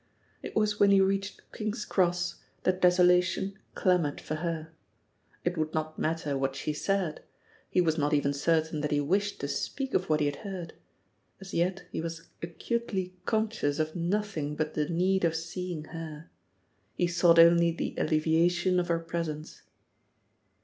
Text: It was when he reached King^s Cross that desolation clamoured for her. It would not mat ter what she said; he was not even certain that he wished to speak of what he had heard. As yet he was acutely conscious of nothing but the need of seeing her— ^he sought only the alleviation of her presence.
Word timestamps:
It 0.41 0.55
was 0.55 0.79
when 0.79 0.89
he 0.89 0.99
reached 0.99 1.41
King^s 1.51 1.87
Cross 1.87 2.37
that 2.63 2.81
desolation 2.81 3.59
clamoured 3.75 4.19
for 4.19 4.33
her. 4.37 4.71
It 5.45 5.59
would 5.59 5.75
not 5.75 5.99
mat 5.99 6.21
ter 6.23 6.35
what 6.35 6.55
she 6.55 6.73
said; 6.73 7.21
he 7.69 7.81
was 7.81 7.99
not 7.99 8.11
even 8.11 8.33
certain 8.33 8.81
that 8.81 8.89
he 8.89 8.99
wished 8.99 9.39
to 9.41 9.47
speak 9.47 9.93
of 9.93 10.09
what 10.09 10.19
he 10.19 10.25
had 10.25 10.37
heard. 10.37 10.73
As 11.39 11.53
yet 11.53 11.83
he 11.91 12.01
was 12.01 12.29
acutely 12.41 13.13
conscious 13.27 13.77
of 13.77 13.95
nothing 13.95 14.55
but 14.55 14.73
the 14.73 14.89
need 14.89 15.23
of 15.23 15.35
seeing 15.35 15.83
her— 15.93 16.31
^he 16.99 17.07
sought 17.07 17.37
only 17.37 17.69
the 17.71 17.93
alleviation 17.99 18.79
of 18.79 18.87
her 18.87 18.97
presence. 18.97 19.61